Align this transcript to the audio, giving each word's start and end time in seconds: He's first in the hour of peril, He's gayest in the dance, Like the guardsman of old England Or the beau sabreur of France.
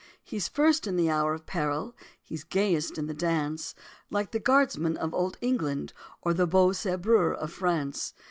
He's 0.23 0.47
first 0.47 0.87
in 0.87 0.95
the 0.95 1.11
hour 1.11 1.35
of 1.35 1.45
peril, 1.45 1.95
He's 2.23 2.43
gayest 2.43 2.97
in 2.97 3.05
the 3.05 3.13
dance, 3.13 3.75
Like 4.09 4.31
the 4.31 4.39
guardsman 4.39 4.97
of 4.97 5.13
old 5.13 5.37
England 5.41 5.93
Or 6.23 6.33
the 6.33 6.47
beau 6.47 6.71
sabreur 6.71 7.31
of 7.35 7.51
France. 7.51 8.15